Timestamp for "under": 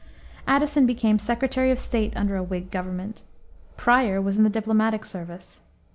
2.17-2.35